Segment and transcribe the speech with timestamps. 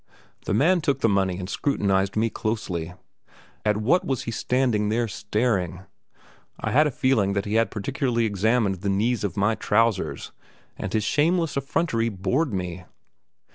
[0.45, 2.95] The man took the money and scrutinized me closely.
[3.63, 5.81] At what was he standing there staring?
[6.59, 10.31] I had a feeling that he particularly examined the knees of my trousers,
[10.75, 12.83] and his shameless effrontery bored me.